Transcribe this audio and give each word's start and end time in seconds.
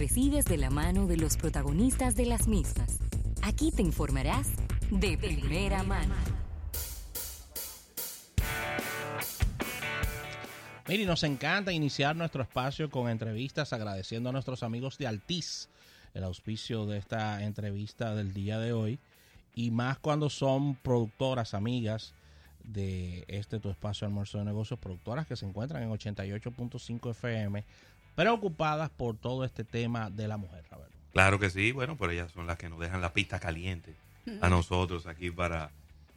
recibes 0.00 0.46
de 0.46 0.56
la 0.56 0.70
mano 0.70 1.06
de 1.06 1.18
los 1.18 1.36
protagonistas 1.36 2.16
de 2.16 2.24
las 2.24 2.48
mismas. 2.48 2.98
Aquí 3.42 3.70
te 3.70 3.82
informarás 3.82 4.48
de 4.90 5.18
primera 5.18 5.82
mano. 5.82 6.14
Miri, 10.88 11.04
nos 11.04 11.22
encanta 11.22 11.70
iniciar 11.70 12.16
nuestro 12.16 12.42
espacio 12.42 12.88
con 12.88 13.10
entrevistas 13.10 13.74
agradeciendo 13.74 14.30
a 14.30 14.32
nuestros 14.32 14.62
amigos 14.62 14.96
de 14.96 15.06
Altiz 15.06 15.68
el 16.14 16.24
auspicio 16.24 16.86
de 16.86 16.96
esta 16.96 17.44
entrevista 17.44 18.14
del 18.14 18.32
día 18.32 18.58
de 18.58 18.72
hoy 18.72 18.98
y 19.54 19.70
más 19.70 19.98
cuando 19.98 20.30
son 20.30 20.76
productoras, 20.76 21.52
amigas 21.52 22.14
de 22.64 23.26
este 23.28 23.60
tu 23.60 23.68
espacio 23.68 24.06
almuerzo 24.06 24.38
de 24.38 24.46
negocios, 24.46 24.80
productoras 24.80 25.26
que 25.26 25.36
se 25.36 25.44
encuentran 25.44 25.82
en 25.82 25.90
88.5 25.90 27.10
FM, 27.10 27.64
preocupadas 28.20 28.90
por 28.90 29.16
todo 29.16 29.46
este 29.46 29.64
tema 29.64 30.10
de 30.10 30.28
la 30.28 30.36
mujer, 30.36 30.62
Claro 31.10 31.38
que 31.38 31.48
sí, 31.48 31.72
bueno, 31.72 31.96
pero 31.96 32.12
ellas 32.12 32.30
son 32.30 32.46
las 32.46 32.58
que 32.58 32.68
nos 32.68 32.78
dejan 32.78 33.00
la 33.00 33.14
pista 33.14 33.40
caliente 33.40 33.94
a 34.42 34.50
nosotros 34.50 35.06
aquí 35.06 35.30
para, 35.30 35.70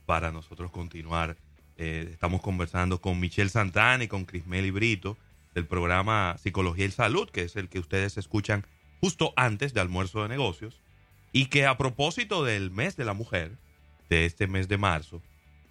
para 0.05 0.33
nosotros 0.33 0.69
continuar. 0.69 1.37
Eh, 1.77 2.09
estamos 2.11 2.41
conversando 2.41 2.99
con 2.99 3.21
Michelle 3.21 3.49
Santana 3.49 4.03
y 4.03 4.09
con 4.09 4.25
Crismeli 4.25 4.69
Brito 4.69 5.17
del 5.55 5.65
programa 5.65 6.35
Psicología 6.37 6.85
y 6.85 6.91
Salud, 6.91 7.29
que 7.29 7.43
es 7.43 7.55
el 7.55 7.69
que 7.69 7.79
ustedes 7.79 8.17
escuchan 8.17 8.65
justo 8.99 9.31
antes 9.37 9.73
de 9.73 9.79
almuerzo 9.79 10.23
de 10.23 10.27
negocios. 10.27 10.81
Y 11.31 11.45
que 11.45 11.65
a 11.65 11.77
propósito 11.77 12.43
del 12.43 12.69
mes 12.69 12.97
de 12.97 13.05
la 13.05 13.13
mujer, 13.13 13.53
de 14.09 14.25
este 14.25 14.47
mes 14.47 14.67
de 14.67 14.77
marzo, 14.77 15.21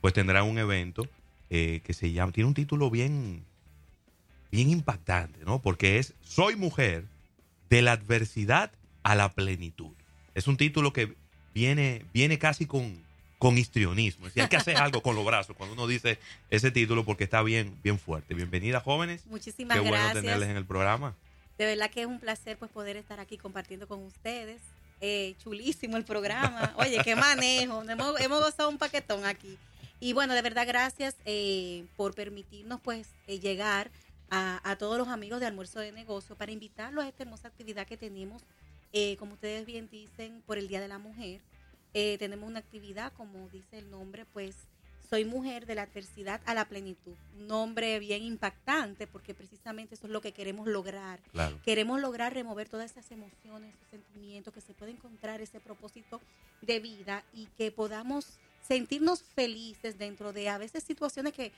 pues 0.00 0.14
tendrá 0.14 0.44
un 0.44 0.56
evento 0.56 1.06
eh, 1.50 1.82
que 1.84 1.92
se 1.92 2.10
llama, 2.10 2.32
tiene 2.32 2.48
un 2.48 2.54
título 2.54 2.90
bien, 2.90 3.44
bien 4.52 4.70
impactante, 4.70 5.44
¿no? 5.44 5.60
Porque 5.60 5.98
es 5.98 6.14
Soy 6.22 6.54
mujer 6.54 7.06
de 7.68 7.82
la 7.82 7.92
adversidad 7.92 8.70
a 9.02 9.16
la 9.16 9.32
plenitud. 9.32 9.92
Es 10.34 10.46
un 10.46 10.56
título 10.56 10.92
que 10.92 11.16
viene, 11.54 12.04
viene 12.12 12.38
casi 12.38 12.66
con, 12.66 13.02
con 13.38 13.58
histrionismo. 13.58 14.26
Es 14.26 14.34
decir, 14.34 14.42
hay 14.44 14.48
que 14.48 14.58
hacer 14.58 14.76
algo 14.76 15.02
con 15.02 15.16
los 15.16 15.24
brazos 15.24 15.56
cuando 15.56 15.72
uno 15.74 15.86
dice 15.86 16.18
ese 16.50 16.70
título 16.70 17.04
porque 17.04 17.24
está 17.24 17.42
bien, 17.42 17.76
bien 17.82 17.98
fuerte. 17.98 18.34
Bienvenida, 18.34 18.78
jóvenes. 18.80 19.26
Muchísimas 19.26 19.80
Qué 19.80 19.84
gracias. 19.84 20.12
bueno 20.12 20.20
tenerles 20.20 20.50
en 20.50 20.56
el 20.56 20.66
programa. 20.66 21.16
De 21.58 21.66
verdad 21.66 21.90
que 21.90 22.02
es 22.02 22.06
un 22.06 22.20
placer 22.20 22.58
pues 22.58 22.70
poder 22.70 22.96
estar 22.96 23.20
aquí 23.20 23.38
compartiendo 23.38 23.88
con 23.88 24.02
ustedes. 24.02 24.60
Eh, 25.00 25.34
chulísimo 25.42 25.96
el 25.96 26.04
programa. 26.04 26.74
Oye, 26.76 27.00
qué 27.02 27.16
manejo. 27.16 27.82
Hemos, 27.88 28.20
hemos 28.20 28.40
gozado 28.40 28.68
un 28.68 28.78
paquetón 28.78 29.24
aquí. 29.24 29.58
Y 29.98 30.12
bueno, 30.12 30.34
de 30.34 30.42
verdad, 30.42 30.66
gracias 30.66 31.16
eh, 31.24 31.84
por 31.96 32.14
permitirnos 32.14 32.80
pues 32.80 33.08
eh, 33.28 33.38
llegar 33.38 33.90
a, 34.32 34.60
a, 34.64 34.76
todos 34.76 34.96
los 34.96 35.08
amigos 35.08 35.40
de 35.40 35.46
Almuerzo 35.46 35.78
de 35.78 35.92
Negocio 35.92 36.36
para 36.36 36.52
invitarlos 36.52 37.04
a 37.04 37.08
esta 37.08 37.22
hermosa 37.22 37.48
actividad 37.48 37.86
que 37.86 37.98
tenemos, 37.98 38.42
eh, 38.94 39.16
como 39.18 39.34
ustedes 39.34 39.66
bien 39.66 39.90
dicen, 39.90 40.42
por 40.46 40.56
el 40.56 40.68
Día 40.68 40.80
de 40.80 40.88
la 40.88 40.98
Mujer. 40.98 41.42
Eh, 41.92 42.16
tenemos 42.18 42.48
una 42.48 42.60
actividad, 42.60 43.12
como 43.12 43.50
dice 43.50 43.78
el 43.78 43.90
nombre, 43.90 44.24
pues 44.24 44.56
soy 45.10 45.26
mujer 45.26 45.66
de 45.66 45.74
la 45.74 45.82
adversidad 45.82 46.40
a 46.46 46.54
la 46.54 46.64
plenitud. 46.64 47.12
Un 47.36 47.46
nombre 47.46 47.98
bien 47.98 48.22
impactante 48.22 49.06
porque 49.06 49.34
precisamente 49.34 49.96
eso 49.96 50.06
es 50.06 50.12
lo 50.12 50.22
que 50.22 50.32
queremos 50.32 50.66
lograr. 50.66 51.20
Claro. 51.32 51.60
Queremos 51.62 52.00
lograr 52.00 52.32
remover 52.32 52.70
todas 52.70 52.90
esas 52.90 53.10
emociones, 53.10 53.74
esos 53.74 53.88
sentimientos, 53.90 54.54
que 54.54 54.62
se 54.62 54.72
pueda 54.72 54.90
encontrar 54.90 55.42
ese 55.42 55.60
propósito 55.60 56.22
de 56.62 56.80
vida 56.80 57.22
y 57.34 57.48
que 57.58 57.70
podamos 57.70 58.38
sentirnos 58.66 59.22
felices 59.22 59.98
dentro 59.98 60.32
de 60.32 60.48
a 60.48 60.56
veces 60.56 60.82
situaciones 60.84 61.34
que, 61.34 61.52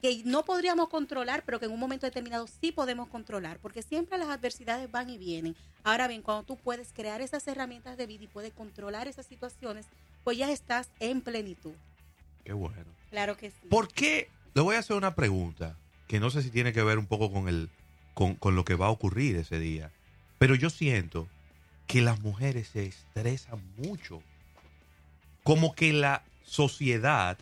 que 0.00 0.22
no 0.24 0.44
podríamos 0.44 0.88
controlar, 0.88 1.42
pero 1.44 1.60
que 1.60 1.66
en 1.66 1.72
un 1.72 1.80
momento 1.80 2.06
determinado 2.06 2.46
sí 2.46 2.72
podemos 2.72 3.08
controlar, 3.08 3.58
porque 3.58 3.82
siempre 3.82 4.18
las 4.18 4.28
adversidades 4.28 4.90
van 4.90 5.10
y 5.10 5.18
vienen. 5.18 5.56
Ahora 5.84 6.08
bien, 6.08 6.22
cuando 6.22 6.44
tú 6.44 6.56
puedes 6.56 6.92
crear 6.92 7.20
esas 7.20 7.46
herramientas 7.48 7.96
de 7.96 8.06
vida 8.06 8.24
y 8.24 8.28
puedes 8.28 8.52
controlar 8.52 9.08
esas 9.08 9.26
situaciones, 9.26 9.86
pues 10.24 10.38
ya 10.38 10.50
estás 10.50 10.90
en 11.00 11.20
plenitud. 11.20 11.74
Qué 12.44 12.52
bueno. 12.52 12.86
Claro 13.10 13.36
que 13.36 13.50
sí. 13.50 13.68
¿Por 13.68 13.88
qué? 13.88 14.28
Le 14.54 14.62
voy 14.62 14.76
a 14.76 14.80
hacer 14.80 14.96
una 14.96 15.14
pregunta 15.14 15.76
que 16.08 16.18
no 16.18 16.30
sé 16.30 16.42
si 16.42 16.50
tiene 16.50 16.72
que 16.72 16.82
ver 16.82 16.98
un 16.98 17.06
poco 17.06 17.30
con, 17.32 17.48
el, 17.48 17.68
con, 18.14 18.34
con 18.34 18.56
lo 18.56 18.64
que 18.64 18.74
va 18.74 18.86
a 18.86 18.90
ocurrir 18.90 19.36
ese 19.36 19.58
día, 19.58 19.90
pero 20.38 20.54
yo 20.54 20.70
siento 20.70 21.28
que 21.86 22.00
las 22.00 22.20
mujeres 22.20 22.68
se 22.68 22.86
estresan 22.86 23.60
mucho. 23.76 24.22
Como 25.42 25.74
que 25.74 25.92
la 25.92 26.22
sociedad 26.44 27.38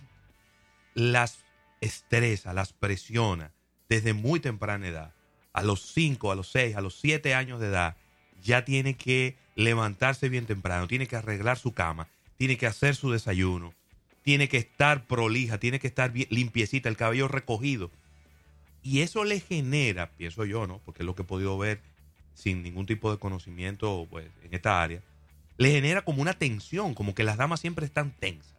las 0.95 1.39
estresa, 1.81 2.53
las 2.53 2.73
presiona 2.73 3.53
desde 3.89 4.13
muy 4.13 4.41
temprana 4.41 4.89
edad. 4.89 5.15
A 5.53 5.63
los 5.63 5.93
5, 5.93 6.31
a 6.31 6.35
los 6.35 6.51
6, 6.51 6.77
a 6.77 6.81
los 6.81 6.99
7 7.01 7.35
años 7.35 7.61
de 7.61 7.69
edad, 7.69 7.97
ya 8.43 8.65
tiene 8.65 8.97
que 8.97 9.37
levantarse 9.55 10.29
bien 10.29 10.47
temprano, 10.47 10.87
tiene 10.87 11.07
que 11.07 11.17
arreglar 11.17 11.59
su 11.59 11.73
cama, 11.73 12.09
tiene 12.37 12.57
que 12.57 12.67
hacer 12.67 12.95
su 12.95 13.11
desayuno, 13.11 13.75
tiene 14.23 14.49
que 14.49 14.59
estar 14.59 15.07
prolija, 15.07 15.59
tiene 15.59 15.81
que 15.81 15.89
estar 15.89 16.13
bien, 16.13 16.29
limpiecita, 16.31 16.89
el 16.89 16.97
cabello 16.97 17.29
recogido. 17.29 17.91
Y 18.83 19.01
eso 19.01 19.25
le 19.25 19.41
genera, 19.41 20.11
pienso 20.11 20.45
yo, 20.45 20.67
¿no? 20.67 20.79
Porque 20.85 21.03
es 21.03 21.07
lo 21.07 21.15
que 21.15 21.23
he 21.23 21.27
podido 21.27 21.59
ver 21.59 21.81
sin 22.35 22.63
ningún 22.63 22.87
tipo 22.87 23.11
de 23.11 23.19
conocimiento 23.19 24.07
pues, 24.09 24.27
en 24.45 24.55
esta 24.55 24.81
área, 24.81 25.03
le 25.57 25.73
genera 25.73 26.03
como 26.03 26.23
una 26.23 26.35
tensión, 26.35 26.95
como 26.95 27.15
que 27.15 27.25
las 27.25 27.37
damas 27.37 27.61
siempre 27.61 27.85
están 27.85 28.13
tensas. 28.13 28.58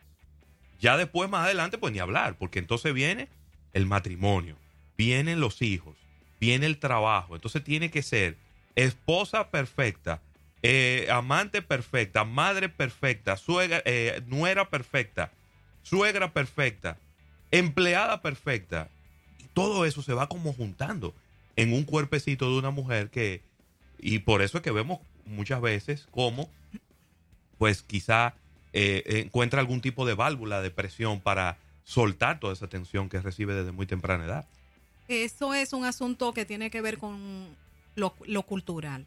Ya 0.80 0.98
después, 0.98 1.30
más 1.30 1.46
adelante, 1.46 1.78
pues 1.78 1.94
ni 1.94 2.00
hablar, 2.00 2.38
porque 2.38 2.60
entonces 2.60 2.94
viene 2.94 3.28
el 3.74 3.86
matrimonio, 3.86 4.56
vienen 4.98 5.40
los 5.40 5.62
hijos, 5.62 5.96
viene 6.40 6.66
el 6.66 6.80
trabajo. 6.80 7.36
Entonces 7.36 7.64
tiene 7.64 7.92
que 7.92 8.02
ser 8.02 8.38
esposa 8.76 9.50
perfecta, 9.50 10.22
eh, 10.64 11.08
amante 11.12 11.62
perfecta, 11.62 12.24
madre 12.24 12.70
perfecta, 12.70 13.38
suegra, 13.38 13.82
eh, 13.86 14.22
nuera 14.28 14.70
perfecta, 14.70 15.32
suegra 15.84 16.32
perfecta, 16.34 16.98
empleada 17.52 18.22
perfecta. 18.22 18.90
Y 19.40 19.44
todo 19.54 19.86
eso 19.86 20.02
se 20.02 20.14
va 20.14 20.28
como 20.28 20.54
juntando 20.54 21.14
en 21.56 21.74
un 21.74 21.84
cuerpecito 21.84 22.50
de 22.50 22.58
una 22.58 22.72
mujer 22.72 23.10
que, 23.10 23.42
y 23.98 24.20
por 24.20 24.42
eso 24.42 24.58
es 24.58 24.64
que 24.64 24.72
vemos 24.72 25.00
muchas 25.26 25.62
veces 25.62 26.08
cómo, 26.12 26.50
pues 27.58 27.82
quizá 27.82 28.34
eh, 28.74 29.04
encuentra 29.26 29.60
algún 29.60 29.82
tipo 29.82 30.06
de 30.06 30.14
válvula 30.14 30.62
de 30.62 30.72
presión 30.72 31.20
para 31.22 31.58
soltar 31.84 32.40
toda 32.40 32.54
esa 32.54 32.68
tensión 32.68 33.10
que 33.10 33.20
recibe 33.22 33.54
desde 33.54 33.72
muy 33.72 33.86
temprana 33.88 34.26
edad. 34.26 34.46
Eso 35.08 35.54
es 35.56 35.74
un 35.74 35.86
asunto 35.86 36.34
que 36.34 36.46
tiene 36.46 36.70
que 36.70 36.82
ver 36.82 36.98
con 37.00 37.48
lo, 37.96 38.14
lo 38.26 38.44
cultural. 38.44 39.06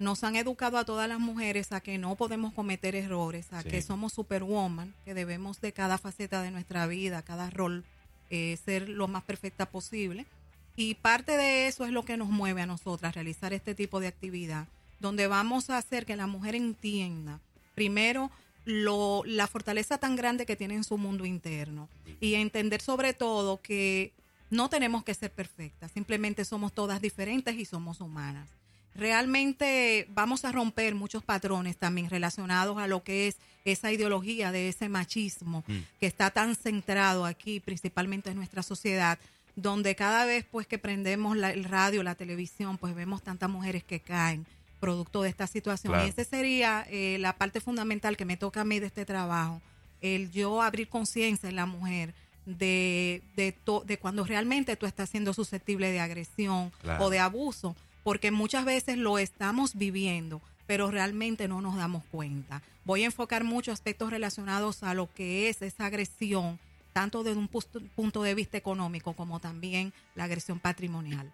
Nos 0.00 0.24
han 0.24 0.34
educado 0.34 0.76
a 0.78 0.84
todas 0.84 1.08
las 1.08 1.20
mujeres 1.20 1.70
a 1.70 1.80
que 1.80 1.96
no 1.98 2.16
podemos 2.16 2.52
cometer 2.52 2.96
errores, 2.96 3.52
a 3.52 3.62
Sí. 3.62 3.68
que 3.68 3.80
somos 3.82 4.12
superwoman, 4.12 4.92
que 5.04 5.14
debemos 5.14 5.60
de 5.60 5.72
cada 5.72 5.98
faceta 5.98 6.42
de 6.42 6.50
nuestra 6.50 6.88
vida, 6.88 7.22
cada 7.22 7.48
rol, 7.50 7.84
eh, 8.30 8.58
ser 8.64 8.88
lo 8.88 9.06
más 9.06 9.22
perfecta 9.22 9.66
posible. 9.66 10.26
Y 10.74 10.96
parte 10.96 11.36
de 11.36 11.68
eso 11.68 11.84
es 11.84 11.92
lo 11.92 12.04
que 12.04 12.16
nos 12.16 12.28
mueve 12.30 12.62
a 12.62 12.66
nosotras, 12.66 13.14
realizar 13.14 13.52
este 13.52 13.76
tipo 13.76 14.00
de 14.00 14.08
actividad, 14.08 14.66
donde 14.98 15.28
vamos 15.28 15.70
a 15.70 15.78
hacer 15.78 16.04
que 16.04 16.16
la 16.16 16.26
mujer 16.26 16.56
entienda, 16.56 17.38
primero, 17.76 18.32
lo, 18.64 19.22
la 19.26 19.46
fortaleza 19.46 19.98
tan 19.98 20.16
grande 20.16 20.46
que 20.46 20.56
tiene 20.56 20.74
en 20.74 20.84
su 20.84 20.96
mundo 20.98 21.24
interno 21.26 21.88
y 22.20 22.34
entender 22.34 22.80
sobre 22.80 23.12
todo 23.12 23.60
que 23.60 24.12
no 24.50 24.68
tenemos 24.68 25.04
que 25.04 25.14
ser 25.14 25.30
perfectas, 25.32 25.90
simplemente 25.92 26.44
somos 26.44 26.72
todas 26.72 27.00
diferentes 27.00 27.56
y 27.56 27.64
somos 27.64 28.00
humanas. 28.00 28.48
Realmente 28.94 30.06
vamos 30.14 30.44
a 30.44 30.52
romper 30.52 30.94
muchos 30.94 31.22
patrones 31.22 31.76
también 31.76 32.08
relacionados 32.08 32.78
a 32.78 32.86
lo 32.86 33.02
que 33.04 33.28
es 33.28 33.36
esa 33.64 33.92
ideología 33.92 34.50
de 34.50 34.68
ese 34.68 34.88
machismo 34.88 35.62
Mm. 35.66 35.78
que 36.00 36.06
está 36.06 36.30
tan 36.30 36.56
centrado 36.56 37.24
aquí, 37.26 37.60
principalmente 37.60 38.30
en 38.30 38.36
nuestra 38.36 38.62
sociedad, 38.62 39.18
donde 39.56 39.94
cada 39.94 40.24
vez 40.24 40.44
pues 40.50 40.66
que 40.66 40.78
prendemos 40.78 41.36
la- 41.36 41.52
el 41.52 41.64
radio, 41.64 42.02
la 42.02 42.14
televisión, 42.14 42.78
pues 42.78 42.94
vemos 42.94 43.22
tantas 43.22 43.50
mujeres 43.50 43.84
que 43.84 44.00
caen 44.00 44.46
producto 44.84 45.22
de 45.22 45.28
esta 45.30 45.46
situación. 45.46 45.92
Claro. 45.92 46.06
Y 46.06 46.10
esa 46.10 46.24
sería 46.24 46.86
eh, 46.90 47.16
la 47.18 47.32
parte 47.36 47.60
fundamental 47.60 48.16
que 48.16 48.24
me 48.24 48.36
toca 48.36 48.60
a 48.60 48.64
mí 48.64 48.78
de 48.80 48.86
este 48.86 49.04
trabajo, 49.04 49.60
el 50.00 50.30
yo 50.30 50.60
abrir 50.62 50.88
conciencia 50.88 51.48
en 51.48 51.56
la 51.56 51.66
mujer 51.66 52.12
de, 52.46 53.22
de, 53.36 53.52
to- 53.52 53.84
de 53.86 53.96
cuando 53.98 54.24
realmente 54.24 54.76
tú 54.76 54.86
estás 54.86 55.08
siendo 55.10 55.32
susceptible 55.32 55.90
de 55.90 56.00
agresión 56.00 56.70
Claro. 56.82 57.04
o 57.04 57.10
de 57.10 57.18
abuso, 57.18 57.74
porque 58.02 58.30
muchas 58.30 58.64
veces 58.66 58.98
lo 58.98 59.18
estamos 59.18 59.74
viviendo, 59.74 60.42
pero 60.66 60.90
realmente 60.90 61.48
no 61.48 61.60
nos 61.62 61.76
damos 61.76 62.02
cuenta. 62.10 62.60
Voy 62.84 63.02
a 63.02 63.06
enfocar 63.06 63.44
muchos 63.44 63.72
aspectos 63.72 64.10
relacionados 64.10 64.82
a 64.82 64.92
lo 64.92 65.08
que 65.14 65.48
es 65.48 65.62
esa 65.62 65.86
agresión, 65.86 66.58
tanto 66.92 67.24
desde 67.24 67.38
un 67.38 67.48
punto 67.48 68.22
de 68.22 68.34
vista 68.34 68.58
económico 68.58 69.14
como 69.14 69.40
también 69.40 69.92
la 70.14 70.24
agresión 70.24 70.58
patrimonial, 70.60 71.32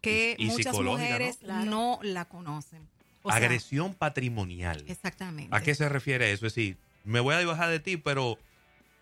que 0.00 0.36
Y- 0.38 0.44
y 0.46 0.48
muchas 0.48 0.78
mujeres 0.80 1.38
Claro. 1.38 1.64
no 1.70 1.98
la 2.02 2.24
conocen. 2.26 2.88
O 3.22 3.28
sea, 3.30 3.36
Agresión 3.36 3.94
patrimonial. 3.94 4.82
exactamente. 4.88 5.54
¿A 5.54 5.60
qué 5.60 5.74
se 5.74 5.88
refiere 5.88 6.32
eso? 6.32 6.46
Es 6.46 6.54
decir, 6.54 6.78
me 7.04 7.20
voy 7.20 7.34
a 7.34 7.38
dibujar 7.38 7.68
de 7.68 7.78
ti, 7.80 7.96
pero 7.98 8.38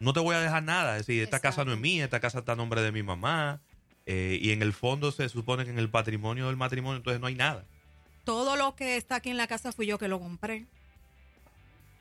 no 0.00 0.12
te 0.12 0.20
voy 0.20 0.34
a 0.34 0.40
dejar 0.40 0.62
nada. 0.64 0.96
Es 0.96 1.06
decir, 1.06 1.22
esta 1.22 1.38
casa 1.40 1.64
no 1.64 1.72
es 1.72 1.78
mía, 1.78 2.04
esta 2.04 2.18
casa 2.20 2.40
está 2.40 2.52
a 2.52 2.56
nombre 2.56 2.82
de 2.82 2.92
mi 2.92 3.02
mamá. 3.02 3.60
eh, 4.10 4.38
y 4.40 4.52
en 4.52 4.62
el 4.62 4.72
fondo 4.72 5.12
se 5.12 5.28
supone 5.28 5.64
que 5.66 5.70
en 5.70 5.78
el 5.78 5.90
patrimonio 5.90 6.46
del 6.46 6.56
matrimonio 6.56 6.96
entonces 6.96 7.20
no 7.20 7.26
hay 7.26 7.34
nada. 7.34 7.66
todo 8.24 8.56
lo 8.56 8.74
que 8.74 8.96
está 8.96 9.16
aquí 9.16 9.28
en 9.28 9.36
la 9.36 9.46
casa 9.46 9.70
fui 9.70 9.86
yo 9.86 9.98
que 9.98 10.08
lo 10.08 10.18
compré. 10.18 10.64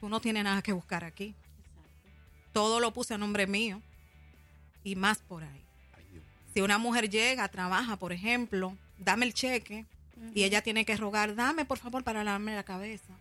Tú 0.00 0.08
no 0.08 0.18
tienes 0.20 0.42
nada 0.44 0.62
que 0.62 0.72
buscar 0.72 1.04
aquí. 1.04 1.34
Todo 2.54 2.80
lo 2.80 2.92
puse 2.94 3.12
a 3.14 3.18
nombre 3.18 3.46
mío 3.46 3.82
y 4.84 4.96
más 4.96 5.18
por 5.18 5.42
ahí. 5.44 5.62
Ay. 5.96 6.22
Si 6.54 6.60
una 6.62 6.78
mujer 6.78 7.10
llega, 7.10 7.46
trabaja, 7.48 7.96
por 7.98 8.12
ejemplo, 8.12 8.74
dame 8.98 9.26
el 9.26 9.34
cheque 9.34 9.86
y 10.34 10.44
ella 10.44 10.62
tiene 10.62 10.84
que 10.84 10.96
rogar, 10.96 11.34
dame 11.34 11.64
por 11.64 11.78
favor 11.78 12.02
para 12.04 12.24
lavarme 12.24 12.54
la 12.54 12.64
cabeza. 12.64 13.12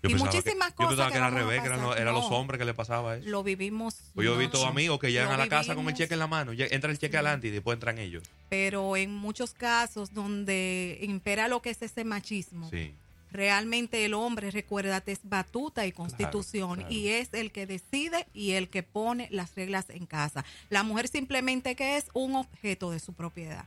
Yo 0.00 0.10
Y 0.10 0.14
muchísimas 0.14 0.68
que, 0.70 0.74
cosas 0.76 0.90
Yo 0.90 0.96
pensaba 0.96 1.06
que 1.08 1.12
que 1.14 1.18
era 1.18 1.26
al 1.26 1.34
revés, 1.34 1.60
que 1.60 1.66
eran, 1.66 2.14
los- 2.14 2.24
hombres 2.30 2.58
que 2.60 2.64
le 2.64 2.72
pasaba 2.74 3.16
eso. 3.16 3.28
Lo 3.28 3.42
vivimos. 3.42 3.96
Pues 4.14 4.24
yo 4.26 4.36
he 4.36 4.38
visto 4.38 4.64
amigos 4.64 5.00
que 5.00 5.10
llegan 5.10 5.26
Lo 5.28 5.34
a 5.34 5.38
la 5.38 5.48
casa 5.48 5.74
con 5.74 5.78
el 5.80 5.86
vivimos. 5.86 5.98
cheque 5.98 6.14
en 6.14 6.20
la 6.20 6.26
mano. 6.28 6.52
Entra 6.52 6.90
el 6.92 6.98
cheque 6.98 7.16
adelante 7.16 7.48
y 7.48 7.50
después 7.50 7.74
entran 7.74 7.98
ellos. 7.98 8.22
Pero 8.48 8.96
en 8.96 9.12
muchos 9.12 9.54
casos 9.54 10.14
donde 10.14 10.98
impera 11.02 11.48
lo 11.48 11.62
que 11.62 11.70
es 11.70 11.82
ese 11.82 12.04
machismo, 12.04 12.70
Sí. 12.70 12.92
realmente 13.32 14.04
el 14.04 14.14
hombre, 14.14 14.52
recuérdate, 14.52 15.10
es 15.10 15.18
batuta 15.24 15.84
y 15.84 15.90
constitución 15.90 16.76
claro. 16.76 16.92
y 16.94 17.08
es 17.08 17.34
el 17.34 17.50
que 17.50 17.66
decide 17.66 18.26
y 18.32 18.52
el 18.52 18.68
que 18.68 18.84
pone 18.84 19.26
las 19.32 19.54
reglas 19.56 19.86
en 19.90 20.06
casa. 20.06 20.44
La 20.70 20.84
mujer 20.84 21.08
simplemente 21.08 21.74
que 21.74 21.96
es 21.96 22.04
un 22.14 22.36
objeto 22.36 22.92
de 22.92 23.00
su 23.00 23.14
propiedad. 23.14 23.64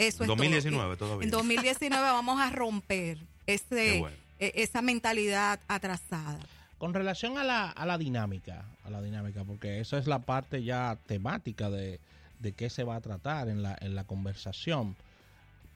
Eso 0.00 0.24
es 0.24 0.28
todo. 0.28 0.36
2019 0.36 0.96
todavía. 0.96 1.24
En 1.24 1.30
2019 1.30 2.02
vamos 2.02 2.40
a 2.40 2.50
romper 2.50 3.18
ese, 3.46 3.98
bueno. 4.00 4.16
e- 4.38 4.52
esa 4.56 4.82
mentalidad 4.82 5.60
atrasada. 5.68 6.38
Con 6.78 6.94
relación 6.94 7.36
a 7.36 7.44
la, 7.44 7.70
a 7.70 7.84
la 7.84 7.98
dinámica, 7.98 8.64
a 8.84 8.90
la 8.90 9.02
dinámica, 9.02 9.44
porque 9.44 9.80
esa 9.80 9.98
es 9.98 10.06
la 10.06 10.20
parte 10.20 10.62
ya 10.64 10.98
temática 11.06 11.68
de, 11.68 12.00
de 12.38 12.52
qué 12.52 12.70
se 12.70 12.84
va 12.84 12.96
a 12.96 13.00
tratar 13.02 13.48
en 13.48 13.62
la, 13.62 13.76
en 13.80 13.94
la 13.94 14.04
conversación. 14.04 14.96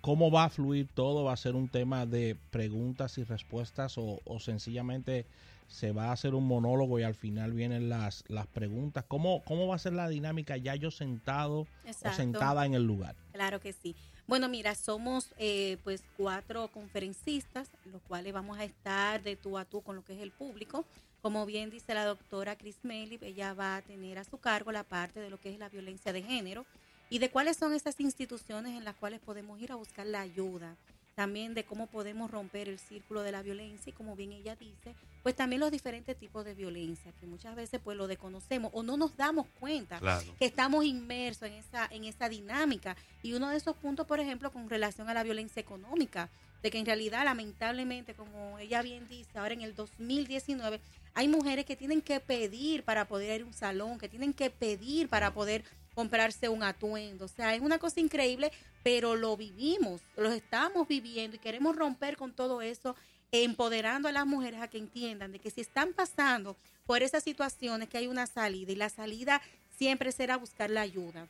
¿Cómo 0.00 0.31
va 0.31 0.44
a 0.44 0.50
fluir 0.50 0.88
todo? 0.94 1.25
¿Va 1.25 1.32
a 1.32 1.37
ser 1.37 1.55
un 1.55 1.69
tema 1.69 2.06
de 2.06 2.37
preguntas 2.50 3.17
y 3.19 3.25
respuestas 3.25 3.97
o, 3.99 4.20
o 4.25 4.41
sencillamente 4.41 5.27
se 5.69 5.93
va 5.93 6.09
a 6.09 6.12
hacer 6.12 6.35
un 6.35 6.47
monólogo 6.47 6.99
y 6.99 7.03
al 7.05 7.15
final 7.15 7.53
vienen 7.53 7.88
las, 7.88 8.23
las 8.29 8.47
preguntas? 8.47 9.05
¿Cómo, 9.09 9.43
¿Cómo 9.44 9.67
va 9.67 9.77
a 9.77 9.79
ser 9.79 9.94
la 9.94 10.09
dinámica 10.09 10.56
ya 10.59 10.75
yo 10.75 10.91
sentado 10.91 11.61
o 11.61 12.12
sentada 12.12 12.65
en 12.67 12.75
el 12.75 12.87
lugar? 12.87 13.15
Claro 13.32 13.61
que 13.61 13.73
sí. 13.73 13.94
Bueno, 14.26 14.49
mira, 14.49 14.75
somos 14.75 15.35
eh, 15.37 15.76
pues 15.85 16.03
cuatro 16.17 16.69
conferencistas, 16.69 17.69
los 17.85 18.00
cuales 18.03 18.32
vamos 18.32 18.59
a 18.59 18.65
estar 18.65 19.23
de 19.23 19.37
tú 19.37 19.59
a 19.59 19.67
tú 19.67 19.82
con 19.82 19.97
lo 19.97 20.05
que 20.05 20.15
es 20.15 20.21
el 20.21 20.31
público. 20.31 20.87
Como 21.21 21.44
bien 21.44 21.69
dice 21.69 21.93
la 21.93 22.06
doctora 22.06 22.56
Chris 22.56 22.79
Melip, 22.85 23.23
ella 23.23 23.53
va 23.53 23.76
a 23.76 23.82
tener 23.82 24.19
a 24.19 24.25
su 24.25 24.38
cargo 24.38 24.73
la 24.73 24.82
parte 24.82 25.21
de 25.21 25.29
lo 25.29 25.38
que 25.38 25.50
es 25.53 25.59
la 25.59 25.69
violencia 25.69 26.12
de 26.12 26.23
género 26.23 26.65
y 27.11 27.19
de 27.19 27.31
cuáles 27.31 27.59
son 27.59 27.75
esas 27.75 28.00
instituciones 28.00 28.76
en 28.76 28.85
las 28.85 28.97
cuales 28.97 29.21
podemos 29.21 29.61
ir 29.61 29.73
a 29.73 29.76
buscar 29.76 30.06
la 30.06 30.23
ayuda. 30.23 30.75
También 31.15 31.55
de 31.55 31.65
cómo 31.65 31.87
podemos 31.87 32.31
romper 32.31 32.69
el 32.69 32.79
círculo 32.79 33.23
de 33.23 33.31
la 33.31 33.43
violencia 33.43 33.91
y 33.91 33.93
como 33.93 34.17
bien 34.17 34.33
ella 34.33 34.57
dice, 34.57 34.95
pues 35.23 35.37
también 35.37 35.61
los 35.61 35.71
diferentes 35.71 36.17
tipos 36.19 36.45
de 36.45 36.55
violencia 36.55 37.13
que 37.21 37.27
muchas 37.27 37.55
veces 37.55 37.81
pues 37.83 37.97
lo 37.97 38.09
desconocemos 38.09 38.71
o 38.75 38.83
no 38.83 38.97
nos 38.97 39.17
damos 39.17 39.47
cuenta 39.61 39.99
Claro. 40.01 40.35
que 40.39 40.45
estamos 40.45 40.85
inmersos 40.85 41.49
en 41.49 41.55
esa, 41.55 41.87
en 41.87 42.05
esa 42.05 42.29
dinámica. 42.29 42.97
Y 43.23 43.35
uno 43.35 43.49
de 43.51 43.57
esos 43.57 43.77
puntos, 43.77 44.07
por 44.07 44.19
ejemplo, 44.19 44.51
con 44.53 44.69
relación 44.69 45.09
a 45.09 45.15
la 45.15 45.23
violencia 45.23 45.61
económica, 45.61 46.29
de 46.63 46.71
que 46.71 46.79
en 46.79 46.87
realidad, 46.87 47.25
lamentablemente, 47.25 48.15
como 48.15 48.59
ella 48.59 48.83
bien 48.83 49.07
dice, 49.09 49.39
ahora 49.39 49.55
en 49.55 49.61
el 49.63 49.75
2019, 49.75 50.81
hay 51.15 51.29
mujeres 51.29 51.65
que 51.65 51.77
tienen 51.77 52.01
que 52.03 52.19
pedir 52.21 52.83
para 52.83 53.07
poder 53.07 53.41
ir 53.41 53.43
a 53.45 53.49
un 53.49 53.53
salón, 53.53 53.99
que 53.99 54.09
tienen 54.09 54.33
que 54.33 54.51
pedir 54.51 55.09
para 55.09 55.33
poder 55.33 55.63
comprarse 55.94 56.49
un 56.49 56.62
atuendo. 56.62 57.26
O 57.26 57.29
sea, 57.29 57.55
es 57.55 57.61
una 57.61 57.79
cosa 57.79 58.00
increíble, 58.00 58.50
pero 58.82 59.17
lo 59.17 59.37
vivimos, 59.37 60.00
lo 60.17 60.31
estamos 60.32 60.88
viviendo 60.88 61.37
y 61.37 61.38
queremos 61.38 61.76
romper 61.76 62.17
con 62.17 62.32
todo 62.32 62.62
eso, 62.62 62.96
empoderando 63.32 64.08
a 64.08 64.12
las 64.12 64.26
mujeres 64.26 64.61
a 64.61 64.69
que 64.69 64.79
entiendan 64.79 65.32
de 65.32 65.38
que 65.38 65.50
si 65.50 65.61
están 65.61 65.93
pasando 65.93 66.56
por 66.87 67.02
esas 67.02 67.25
situaciones, 67.25 67.88
que 67.88 67.99
hay 67.99 68.06
una 68.06 68.26
salida 68.26 68.73
y 68.73 68.76
la 68.76 68.88
salida 68.88 69.41
siempre 69.76 70.12
será 70.12 70.37
buscar 70.37 70.70
la 70.70 70.82
ayuda. 70.82 71.26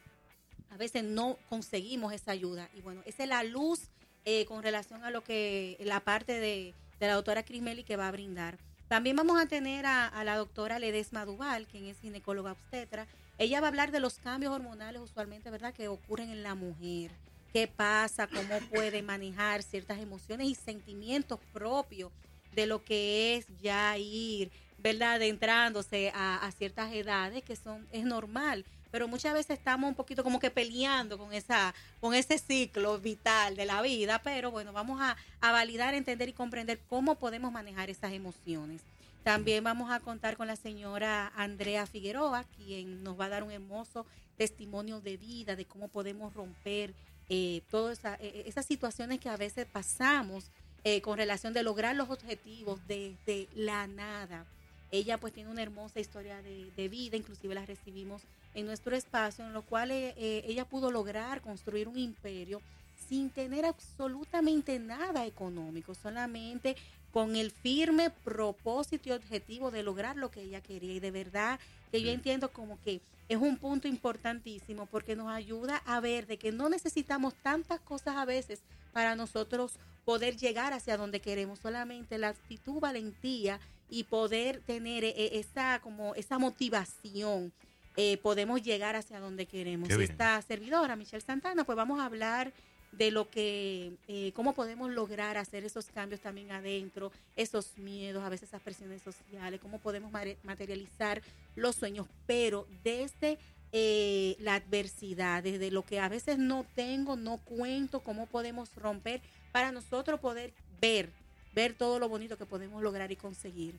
A 0.70 0.76
veces 0.76 1.04
no 1.04 1.38
conseguimos 1.48 2.12
esa 2.12 2.32
ayuda 2.32 2.68
y 2.74 2.80
bueno, 2.80 3.02
esa 3.06 3.22
es 3.22 3.28
la 3.28 3.44
luz 3.44 3.88
eh, 4.24 4.44
con 4.46 4.62
relación 4.62 5.04
a 5.04 5.10
lo 5.10 5.22
que 5.22 5.76
la 5.80 6.00
parte 6.00 6.40
de, 6.40 6.74
de 6.98 7.06
la 7.06 7.14
doctora 7.14 7.44
Crismeli 7.44 7.84
que 7.84 7.96
va 7.96 8.08
a 8.08 8.12
brindar. 8.12 8.58
También 8.88 9.16
vamos 9.16 9.40
a 9.40 9.46
tener 9.46 9.86
a, 9.86 10.06
a 10.08 10.24
la 10.24 10.36
doctora 10.36 10.78
Ledesma 10.78 11.24
Duval, 11.24 11.66
quien 11.66 11.86
es 11.86 11.98
ginecóloga 12.00 12.52
obstetra. 12.52 13.06
Ella 13.38 13.60
va 13.60 13.66
a 13.66 13.68
hablar 13.68 13.90
de 13.90 14.00
los 14.00 14.18
cambios 14.18 14.52
hormonales 14.52 15.02
usualmente, 15.02 15.50
¿verdad?, 15.50 15.74
que 15.74 15.88
ocurren 15.88 16.30
en 16.30 16.42
la 16.42 16.54
mujer. 16.54 17.10
¿Qué 17.52 17.68
pasa? 17.68 18.26
¿Cómo 18.26 18.58
puede 18.70 19.02
manejar 19.02 19.62
ciertas 19.62 19.98
emociones 20.00 20.48
y 20.48 20.54
sentimientos 20.54 21.40
propios 21.52 22.10
de 22.52 22.66
lo 22.66 22.84
que 22.84 23.36
es 23.36 23.46
ya 23.60 23.96
ir, 23.98 24.50
¿verdad?, 24.78 25.14
adentrándose 25.14 26.12
a, 26.14 26.36
a 26.36 26.52
ciertas 26.52 26.92
edades 26.92 27.42
que 27.42 27.56
son, 27.56 27.86
es 27.92 28.04
normal 28.04 28.64
pero 28.94 29.08
muchas 29.08 29.34
veces 29.34 29.58
estamos 29.58 29.88
un 29.88 29.96
poquito 29.96 30.22
como 30.22 30.38
que 30.38 30.52
peleando 30.52 31.18
con 31.18 31.32
esa 31.32 31.74
con 31.98 32.14
ese 32.14 32.38
ciclo 32.38 33.00
vital 33.00 33.56
de 33.56 33.64
la 33.64 33.82
vida, 33.82 34.22
pero 34.22 34.52
bueno, 34.52 34.72
vamos 34.72 35.00
a, 35.00 35.16
a 35.40 35.50
validar, 35.50 35.94
entender 35.94 36.28
y 36.28 36.32
comprender 36.32 36.78
cómo 36.88 37.16
podemos 37.16 37.50
manejar 37.50 37.90
esas 37.90 38.12
emociones. 38.12 38.82
También 39.24 39.64
vamos 39.64 39.90
a 39.90 39.98
contar 39.98 40.36
con 40.36 40.46
la 40.46 40.54
señora 40.54 41.32
Andrea 41.34 41.86
Figueroa, 41.86 42.44
quien 42.56 43.02
nos 43.02 43.18
va 43.18 43.24
a 43.24 43.30
dar 43.30 43.42
un 43.42 43.50
hermoso 43.50 44.06
testimonio 44.36 45.00
de 45.00 45.16
vida, 45.16 45.56
de 45.56 45.64
cómo 45.64 45.88
podemos 45.88 46.32
romper 46.32 46.94
eh, 47.28 47.62
todas 47.72 47.98
esa, 47.98 48.14
eh, 48.20 48.44
esas 48.46 48.64
situaciones 48.64 49.18
que 49.18 49.28
a 49.28 49.36
veces 49.36 49.66
pasamos 49.66 50.52
eh, 50.84 51.00
con 51.00 51.18
relación 51.18 51.52
de 51.52 51.64
lograr 51.64 51.96
los 51.96 52.10
objetivos 52.10 52.78
desde 52.86 53.48
la 53.56 53.88
nada. 53.88 54.46
Ella 54.92 55.18
pues 55.18 55.32
tiene 55.32 55.50
una 55.50 55.62
hermosa 55.62 55.98
historia 55.98 56.40
de, 56.42 56.70
de 56.76 56.88
vida, 56.88 57.16
inclusive 57.16 57.56
la 57.56 57.66
recibimos 57.66 58.22
en 58.54 58.66
nuestro 58.66 58.96
espacio, 58.96 59.44
en 59.44 59.52
lo 59.52 59.62
cual 59.62 59.90
eh, 59.90 60.14
eh, 60.16 60.44
ella 60.46 60.64
pudo 60.64 60.90
lograr 60.90 61.40
construir 61.40 61.88
un 61.88 61.98
imperio 61.98 62.60
sin 63.08 63.30
tener 63.30 63.64
absolutamente 63.64 64.78
nada 64.78 65.26
económico, 65.26 65.94
solamente 65.94 66.76
con 67.12 67.36
el 67.36 67.50
firme 67.50 68.10
propósito 68.10 69.08
y 69.08 69.12
objetivo 69.12 69.70
de 69.70 69.82
lograr 69.82 70.16
lo 70.16 70.30
que 70.30 70.42
ella 70.42 70.60
quería. 70.60 70.94
Y 70.94 71.00
de 71.00 71.10
verdad 71.10 71.60
que 71.90 72.02
yo 72.02 72.10
entiendo 72.10 72.50
como 72.50 72.80
que 72.82 73.00
es 73.28 73.36
un 73.36 73.56
punto 73.56 73.88
importantísimo 73.88 74.86
porque 74.86 75.16
nos 75.16 75.28
ayuda 75.28 75.82
a 75.86 76.00
ver 76.00 76.26
de 76.26 76.38
que 76.38 76.52
no 76.52 76.68
necesitamos 76.68 77.34
tantas 77.34 77.80
cosas 77.80 78.16
a 78.16 78.24
veces 78.24 78.62
para 78.92 79.16
nosotros 79.16 79.78
poder 80.04 80.36
llegar 80.36 80.72
hacia 80.72 80.96
donde 80.96 81.20
queremos, 81.20 81.58
solamente 81.58 82.18
la 82.18 82.28
actitud, 82.28 82.80
valentía 82.80 83.60
y 83.88 84.04
poder 84.04 84.60
tener 84.60 85.04
eh, 85.04 85.38
esa 85.38 85.80
como 85.80 86.14
esa 86.14 86.38
motivación 86.38 87.52
eh, 87.96 88.16
podemos 88.18 88.62
llegar 88.62 88.96
hacia 88.96 89.20
donde 89.20 89.46
queremos. 89.46 89.88
Esta 89.90 90.40
servidora, 90.42 90.96
Michelle 90.96 91.20
Santana, 91.20 91.64
pues 91.64 91.76
vamos 91.76 92.00
a 92.00 92.06
hablar 92.06 92.52
de 92.92 93.10
lo 93.10 93.28
que, 93.28 93.92
eh, 94.08 94.32
cómo 94.34 94.54
podemos 94.54 94.90
lograr 94.90 95.36
hacer 95.36 95.64
esos 95.64 95.86
cambios 95.86 96.20
también 96.20 96.52
adentro, 96.52 97.12
esos 97.36 97.76
miedos, 97.76 98.22
a 98.22 98.28
veces 98.28 98.48
esas 98.48 98.62
presiones 98.62 99.02
sociales, 99.02 99.60
cómo 99.60 99.78
podemos 99.78 100.12
materializar 100.42 101.22
los 101.56 101.76
sueños, 101.76 102.06
pero 102.26 102.66
desde 102.84 103.38
eh, 103.72 104.36
la 104.38 104.54
adversidad, 104.54 105.42
desde 105.42 105.70
lo 105.70 105.84
que 105.84 105.98
a 105.98 106.08
veces 106.08 106.38
no 106.38 106.64
tengo, 106.74 107.16
no 107.16 107.38
cuento, 107.38 108.00
cómo 108.00 108.26
podemos 108.26 108.74
romper 108.76 109.20
para 109.50 109.72
nosotros 109.72 110.20
poder 110.20 110.52
ver, 110.80 111.10
ver 111.54 111.74
todo 111.74 111.98
lo 111.98 112.08
bonito 112.08 112.38
que 112.38 112.46
podemos 112.46 112.82
lograr 112.82 113.10
y 113.10 113.16
conseguir. 113.16 113.74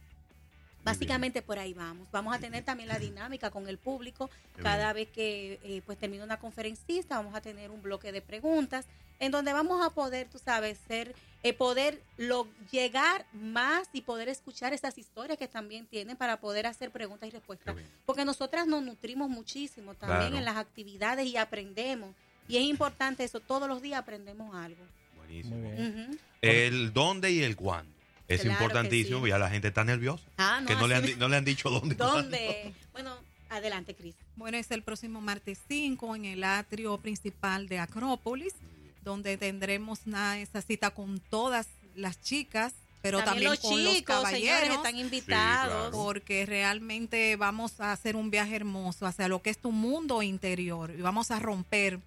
Básicamente 0.85 1.41
por 1.41 1.57
ahí 1.57 1.73
vamos. 1.73 2.07
Vamos 2.11 2.35
a 2.35 2.39
tener 2.39 2.63
también 2.63 2.87
la 2.87 2.99
dinámica 2.99 3.49
con 3.49 3.67
el 3.67 3.79
público. 3.79 4.29
Cada 4.61 4.93
vez 4.93 5.09
que 5.09 5.59
eh, 5.63 5.81
pues 5.83 5.97
termina 5.97 6.23
una 6.23 6.37
conferencista, 6.37 7.17
vamos 7.17 7.33
a 7.33 7.41
tener 7.41 7.71
un 7.71 7.81
bloque 7.81 8.11
de 8.11 8.21
preguntas 8.21 8.85
en 9.19 9.31
donde 9.31 9.51
vamos 9.51 9.83
a 9.83 9.89
poder, 9.89 10.27
tú 10.29 10.37
sabes, 10.37 10.77
ser, 10.87 11.15
eh, 11.41 11.53
poder 11.53 11.99
lo, 12.17 12.47
llegar 12.71 13.25
más 13.33 13.89
y 13.93 14.01
poder 14.01 14.29
escuchar 14.29 14.73
esas 14.73 14.97
historias 14.99 15.39
que 15.39 15.47
también 15.47 15.87
tienen 15.87 16.17
para 16.17 16.39
poder 16.39 16.67
hacer 16.67 16.91
preguntas 16.91 17.29
y 17.29 17.31
respuestas. 17.31 17.75
Porque 18.05 18.23
nosotras 18.23 18.67
nos 18.67 18.83
nutrimos 18.83 19.27
muchísimo 19.29 19.95
también 19.95 20.19
Claro. 20.31 20.37
en 20.37 20.45
las 20.45 20.57
actividades 20.57 21.25
y 21.25 21.37
aprendemos. 21.37 22.13
Y 22.47 22.57
es 22.57 22.63
importante 22.63 23.23
eso, 23.23 23.39
todos 23.39 23.67
los 23.67 23.81
días 23.81 23.99
aprendemos 23.99 24.53
algo. 24.55 24.83
Buenísimo. 25.15 25.55
Muy 25.55 25.71
bien. 25.71 26.09
Ujú. 26.09 26.17
El 26.41 26.93
dónde 26.93 27.31
y 27.31 27.41
el 27.41 27.55
cuándo. 27.55 27.94
Es 28.27 28.41
Claro 28.41 28.53
importantísimo, 28.53 29.23
sí. 29.23 29.29
ya 29.29 29.37
la 29.37 29.49
gente 29.49 29.67
está 29.67 29.83
nerviosa. 29.83 30.23
Ah, 30.37 30.61
que 30.65 30.75
no 30.75 30.87
le, 30.87 30.95
han, 30.95 31.19
no 31.19 31.27
le 31.27 31.37
han 31.37 31.45
dicho 31.45 31.69
dónde. 31.69 31.95
¿Dónde? 31.95 32.73
Bueno, 32.91 33.15
adelante, 33.49 33.93
Cris. 33.93 34.15
Bueno, 34.35 34.57
es 34.57 34.71
el 34.71 34.81
próximo 34.81 35.21
martes 35.21 35.59
5 35.67 36.15
en 36.15 36.25
el 36.25 36.43
atrio 36.43 36.97
principal 36.97 37.67
de 37.67 37.79
Acrópolis, 37.79 38.53
donde 39.03 39.37
tendremos 39.37 40.01
una, 40.07 40.39
esa 40.39 40.61
cita 40.61 40.89
con 40.91 41.19
todas 41.19 41.67
las 41.95 42.21
chicas, 42.21 42.73
pero 43.01 43.23
también, 43.23 43.51
los 43.51 43.59
con 43.59 43.71
chicos, 43.75 44.21
los 44.21 44.29
señores, 44.31 44.49
caballeros. 44.49 44.77
están 44.77 44.97
invitados. 44.97 45.89
claro. 45.89 45.91
porque 45.91 46.47
realmente 46.47 47.35
vamos 47.35 47.79
a 47.79 47.91
hacer 47.91 48.15
un 48.15 48.31
viaje 48.31 48.55
hermoso 48.55 49.05
hacia 49.05 49.27
lo 49.27 49.43
que 49.43 49.51
es 49.51 49.59
tu 49.59 49.71
mundo 49.71 50.23
interior 50.23 50.89
y 50.89 51.01
vamos 51.01 51.29
a 51.29 51.39
romper 51.39 51.99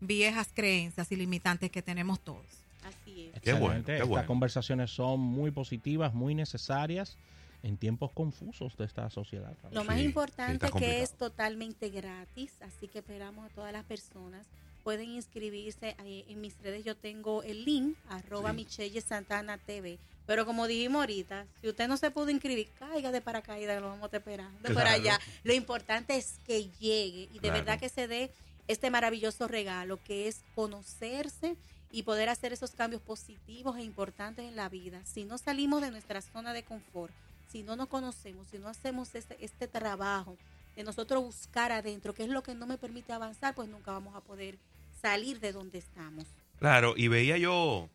viejas 0.00 0.48
creencias 0.54 1.12
y 1.12 1.16
limitantes 1.16 1.70
que 1.70 1.82
tenemos 1.82 2.20
todos. 2.20 2.46
Así 2.88 3.30
es. 3.34 3.40
Qué 3.42 3.52
bueno, 3.52 3.84
Estas 3.86 4.24
conversaciones 4.26 4.90
son 4.90 5.20
muy 5.20 5.50
positivas, 5.50 6.14
muy 6.14 6.34
necesarias 6.34 7.16
en 7.62 7.76
tiempos 7.76 8.12
confusos 8.12 8.76
de 8.76 8.84
esta 8.84 9.10
sociedad. 9.10 9.52
Lo 9.72 9.82
Sí, 9.82 9.86
más 9.86 9.96
sí, 9.98 10.04
importante 10.04 10.66
está 10.66 10.78
que 10.78 11.02
es 11.02 11.12
totalmente 11.12 11.90
gratis, 11.90 12.52
así 12.60 12.86
que 12.88 13.00
esperamos 13.00 13.44
a 13.46 13.54
todas 13.54 13.72
las 13.72 13.84
personas. 13.84 14.46
Pueden 14.84 15.10
inscribirse 15.10 15.96
en 15.98 16.40
mis 16.40 16.56
redes. 16.62 16.84
Yo 16.84 16.96
tengo 16.96 17.42
el 17.42 17.64
link, 17.64 17.96
arroba 18.08 18.50
Sí. 18.50 18.56
Michelle 18.56 19.00
Santana 19.00 19.58
TV. 19.58 19.98
Pero 20.24 20.46
como 20.46 20.66
dijimos 20.66 21.00
ahorita, 21.00 21.46
si 21.60 21.68
usted 21.68 21.88
no 21.88 21.96
se 21.96 22.10
pudo 22.10 22.30
inscribir, 22.30 22.68
caiga 22.78 23.10
de 23.12 23.20
paracaídas, 23.20 23.80
lo 23.82 23.88
vamos 23.88 24.10
a 24.12 24.16
esperar 24.16 24.50
de 24.62 24.72
por 24.74 24.86
allá. 24.86 25.18
Lo 25.42 25.52
importante 25.52 26.16
es 26.16 26.38
que 26.46 26.68
llegue 26.80 27.22
y 27.32 27.34
de 27.34 27.38
Claro. 27.40 27.54
verdad 27.54 27.80
que 27.80 27.88
se 27.88 28.06
dé 28.08 28.30
este 28.68 28.90
maravilloso 28.90 29.48
regalo 29.48 29.98
que 30.04 30.28
es 30.28 30.42
conocerse 30.54 31.56
y 31.90 32.02
poder 32.02 32.28
hacer 32.28 32.52
esos 32.52 32.72
cambios 32.72 33.02
positivos 33.02 33.76
e 33.76 33.82
importantes 33.82 34.44
en 34.44 34.56
la 34.56 34.68
vida. 34.68 35.00
Si 35.04 35.24
no 35.24 35.38
salimos 35.38 35.80
de 35.80 35.90
nuestra 35.90 36.20
zona 36.20 36.52
de 36.52 36.62
confort, 36.62 37.12
si 37.50 37.62
no 37.62 37.76
nos 37.76 37.88
conocemos, 37.88 38.46
si 38.48 38.58
no 38.58 38.68
hacemos 38.68 39.14
este, 39.14 39.42
este 39.44 39.68
trabajo 39.68 40.36
de 40.76 40.84
nosotros 40.84 41.22
buscar 41.22 41.72
adentro, 41.72 42.14
que 42.14 42.24
es 42.24 42.28
lo 42.28 42.42
que 42.42 42.54
no 42.54 42.66
me 42.66 42.78
permite 42.78 43.12
avanzar, 43.12 43.54
pues 43.54 43.68
nunca 43.68 43.92
vamos 43.92 44.14
a 44.14 44.20
poder 44.20 44.58
salir 45.00 45.40
de 45.40 45.52
donde 45.52 45.78
estamos. 45.78 46.24
Claro, 46.58 46.94
y 46.96 47.08
veía 47.08 47.38
yo 47.38 47.88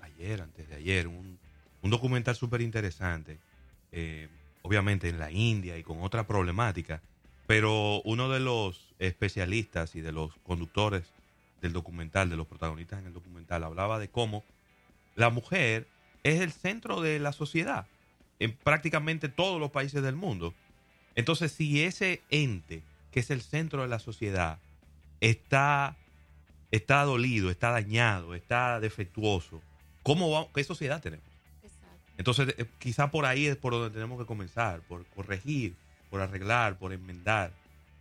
ayer, 0.00 0.40
antes 0.40 0.68
de 0.68 0.76
ayer, 0.76 1.08
un, 1.08 1.38
un 1.82 1.90
documental 1.90 2.36
súper 2.36 2.60
interesante, 2.60 3.38
eh, 3.90 4.28
obviamente 4.62 5.08
en 5.08 5.18
la 5.18 5.30
India 5.30 5.76
y 5.76 5.82
con 5.82 6.02
otra 6.02 6.26
problemática, 6.26 7.02
pero 7.46 8.00
uno 8.02 8.28
de 8.28 8.40
los 8.40 8.94
especialistas 8.98 9.96
y 9.96 10.00
de 10.00 10.12
los 10.12 10.32
conductores 10.44 11.12
del 11.62 11.72
documental, 11.72 12.28
de 12.28 12.36
los 12.36 12.46
protagonistas 12.46 12.98
en 13.00 13.06
el 13.06 13.14
documental, 13.14 13.64
hablaba 13.64 13.98
de 13.98 14.08
cómo 14.08 14.44
la 15.14 15.30
mujer 15.30 15.86
es 16.24 16.40
el 16.40 16.52
centro 16.52 17.00
de 17.00 17.18
la 17.18 17.32
sociedad 17.32 17.86
en 18.38 18.52
prácticamente 18.56 19.28
todos 19.28 19.58
los 19.60 19.70
países 19.70 20.02
del 20.02 20.16
mundo. 20.16 20.52
Entonces, 21.14 21.52
si 21.52 21.82
ese 21.82 22.20
ente, 22.30 22.82
que 23.10 23.20
es 23.20 23.30
el 23.30 23.40
centro 23.42 23.82
de 23.82 23.88
la 23.88 23.98
sociedad, 23.98 24.58
está 25.20 25.96
está 26.70 27.02
dolido, 27.04 27.50
está 27.50 27.70
dañado, 27.70 28.34
está 28.34 28.80
defectuoso, 28.80 29.60
¿cómo 30.02 30.30
va, 30.30 30.48
¿qué 30.54 30.64
sociedad 30.64 31.02
tenemos? 31.02 31.26
Exacto. 31.62 31.98
Entonces, 32.16 32.54
eh, 32.56 32.64
quizá 32.78 33.10
por 33.10 33.26
ahí 33.26 33.46
es 33.46 33.56
por 33.56 33.74
donde 33.74 33.90
tenemos 33.90 34.18
que 34.18 34.24
comenzar, 34.24 34.80
por 34.88 35.04
corregir, 35.14 35.74
por 36.10 36.22
arreglar, 36.22 36.78
por 36.78 36.92
enmendar 36.94 37.52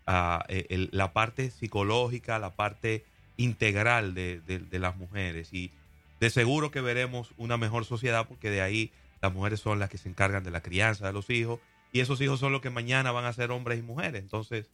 ah, 0.07 0.43
eh, 0.47 0.65
el- 0.69 0.89
la 0.93 1.11
parte 1.13 1.51
psicológica, 1.51 2.39
la 2.39 2.55
parte 2.55 3.05
integral 3.43 4.13
de, 4.13 4.41
de- 4.41 4.59
de 4.59 4.79
las 4.79 4.95
mujeres. 4.95 5.53
Y 5.53 5.71
de 6.19 6.29
seguro 6.29 6.71
que 6.71 6.81
veremos 6.81 7.33
una 7.37 7.57
mejor 7.57 7.85
sociedad 7.85 8.27
porque 8.27 8.49
de 8.49 8.61
ahí 8.61 8.91
las 9.21 9.33
mujeres 9.33 9.59
son 9.59 9.79
las 9.79 9.89
que 9.89 9.97
se 9.97 10.09
encargan 10.09 10.43
de 10.43 10.51
la 10.51 10.61
crianza 10.61 11.05
de 11.07 11.13
los 11.13 11.29
hijos 11.29 11.59
y 11.91 11.99
esos 11.99 12.21
hijos 12.21 12.39
son 12.39 12.51
los 12.51 12.61
que 12.61 12.69
mañana 12.69 13.11
van 13.11 13.25
a 13.25 13.33
ser 13.33 13.51
hombres 13.51 13.79
y 13.79 13.81
mujeres. 13.81 14.21
Entonces, 14.21 14.69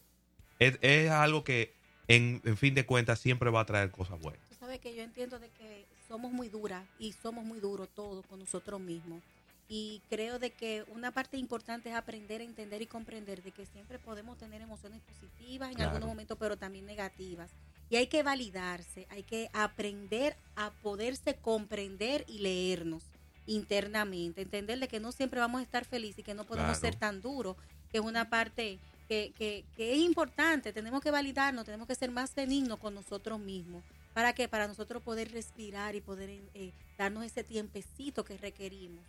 es, 0.59 0.77
es 0.81 1.09
algo 1.09 1.43
que 1.43 1.74
en, 2.07 2.41
en 2.45 2.57
fin 2.57 2.74
de 2.75 2.86
cuentas 2.86 3.19
siempre 3.19 3.50
va 3.50 3.62
a 3.62 3.65
traer 3.65 3.91
cosas 3.91 4.19
buenas. 4.19 4.47
Tú 4.50 4.55
sabes 4.59 4.79
que 4.79 4.95
yo 4.95 5.03
entiendo 5.03 5.39
de 5.39 5.50
que 5.50 5.86
somos 6.07 6.31
muy 6.31 6.47
duras 6.50 6.86
y 7.00 7.12
somos 7.13 7.43
muy 7.43 7.59
duros 7.59 7.89
todos 7.93 8.25
con 8.27 8.39
nosotros 8.39 8.79
mismos. 8.79 9.21
Y 9.69 10.01
creo 10.09 10.39
de 10.39 10.51
que 10.51 10.86
una 10.88 11.12
parte 11.12 11.36
importante 11.38 11.89
es 11.89 11.95
aprender 11.95 12.39
a 12.39 12.45
entender 12.45 12.81
y 12.81 12.88
comprender 12.88 13.43
de 13.43 13.51
que 13.51 13.65
siempre 13.65 14.00
podemos 14.00 14.38
tener 14.38 14.62
emociones 14.62 15.01
positivas 15.01 15.69
en 15.69 15.75
Claro. 15.75 15.89
algunos 15.91 16.07
momentos, 16.07 16.38
pero 16.39 16.55
también 16.55 16.86
negativas. 16.86 17.51
Y 17.89 17.96
hay 17.96 18.08
que 18.08 18.22
validarse, 18.24 19.08
hay 19.10 19.24
que 19.24 19.50
aprender 19.53 20.36
a 20.56 20.72
poderse 20.72 21.36
comprender 21.36 22.25
y 22.27 22.39
leernos 22.39 23.03
internamente, 23.46 24.41
entender 24.41 24.79
de 24.79 24.88
que 24.88 25.00
no 25.00 25.12
siempre 25.12 25.39
vamos 25.39 25.60
a 25.60 25.63
estar 25.63 25.86
felices 25.86 26.20
y 26.20 26.24
que 26.24 26.34
no 26.34 26.44
podemos 26.46 26.77
Claro. 26.77 26.82
ser 26.82 26.96
tan 27.00 27.22
duros, 27.22 27.56
que 27.91 28.00
es 28.00 28.03
una 28.03 28.29
parte 28.29 28.79
que, 29.08 29.32
que, 29.38 29.63
que 29.77 29.94
es 29.94 30.00
importante, 30.00 30.74
tenemos 30.74 31.01
que 31.01 31.12
validarnos, 31.12 31.63
tenemos 31.63 31.88
que 31.88 31.96
ser 31.96 32.12
más 32.12 32.36
benignos 32.36 32.77
con 32.79 32.94
nosotros 32.94 33.39
mismos. 33.39 33.84
¿Para 34.13 34.34
qué? 34.34 34.48
Para 34.50 34.67
nosotros 34.67 35.01
poder 35.01 35.32
respirar 35.32 35.96
y 35.96 36.01
poder 36.01 36.29
eh, 36.53 36.74
darnos 36.98 37.24
ese 37.24 37.44
tiempecito 37.46 38.25
que 38.25 38.36
requerimos, 38.38 39.03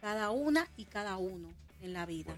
cada 0.00 0.30
una 0.30 0.68
y 0.76 0.84
cada 0.84 1.16
uno 1.16 1.48
en 1.80 1.92
la 1.92 2.06
vida. 2.06 2.36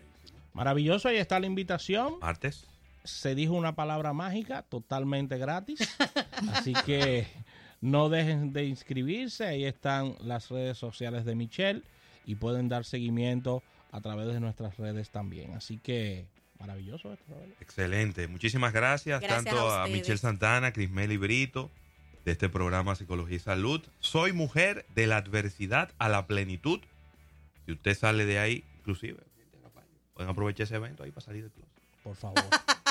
Maravilloso, 0.55 1.09
ahí 1.09 1.17
está 1.19 1.39
la 1.41 1.47
invitación. 1.47 2.19
Martes. 2.21 2.67
Se 3.05 3.35
dijo 3.35 3.53
una 3.53 3.75
palabra 3.75 4.13
mágica, 4.13 4.63
totalmente 4.63 5.39
gratis. 5.39 5.81
Así 6.53 6.73
que 6.87 7.27
no 7.81 8.09
dejen 8.09 8.53
de 8.53 8.65
inscribirse. 8.65 9.47
Ahí 9.47 9.65
están 9.65 10.17
las 10.21 10.49
redes 10.49 10.79
sociales 10.79 11.25
de 11.25 11.35
Michelle 11.35 11.83
y 12.27 12.37
pueden 12.37 12.69
dar 12.69 12.85
seguimiento 12.85 13.63
a 13.93 14.01
través 14.01 14.27
de 14.29 14.41
nuestras 14.41 14.77
redes 14.79 15.11
también. 15.11 15.53
Así 15.53 15.79
que 15.79 16.27
maravilloso 16.59 17.13
esto, 17.13 17.35
¿verdad? 17.35 17.55
Excelente. 17.61 18.27
Muchísimas 18.27 18.73
gracias, 18.73 19.21
Gracias 19.21 19.45
tanto 19.45 19.71
a. 19.71 19.87
Michelle 19.87 20.19
Santana, 20.19 20.73
Crismeli 20.73 21.17
Brito, 21.17 21.71
de 22.25 22.33
este 22.33 22.49
programa 22.49 22.95
Psicología 22.95 23.37
y 23.37 23.41
Salud. 23.41 23.83
Soy 24.01 24.33
mujer 24.33 24.87
de 24.95 25.07
la 25.07 25.19
adversidad 25.19 25.91
a 25.99 26.09
la 26.09 26.27
plenitud. 26.27 26.81
Si 27.67 27.73
usted 27.73 27.95
sale 27.95 28.25
de 28.25 28.39
ahí, 28.39 28.65
inclusive, 28.79 29.21
pueden 30.15 30.31
aprovechar 30.31 30.65
ese 30.65 30.77
evento 30.77 31.03
ahí 31.03 31.11
para 31.11 31.27
salir 31.27 31.43
del 31.43 31.53
closet. 31.53 31.75
Por 32.03 32.17
favor, 32.17 32.45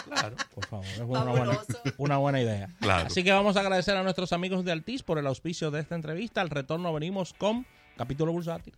Claro, 0.05 0.36
por 0.53 0.65
favor. 0.65 0.86
Es 0.86 1.00
una 1.00 1.24
buena, 1.24 1.60
una 1.98 2.17
buena 2.17 2.41
idea. 2.41 2.69
claro. 2.79 3.07
Así 3.07 3.24
que 3.24 3.31
vamos 3.31 3.57
a 3.57 3.62
agradecer 3.62 3.95
a 3.95 4.03
nuestros 4.03 4.33
amigos 4.33 4.65
de 4.65 4.72
Altiz 4.72 5.03
por 5.03 5.17
el 5.17 5.27
auspicio 5.27 5.72
de 5.72 5.79
esta 5.79 5.95
entrevista. 5.95 6.41
Al 6.41 6.50
retorno 6.50 6.93
venimos 6.93 7.33
con 7.33 7.65
capítulo 7.98 8.31
bursátil. 8.31 8.74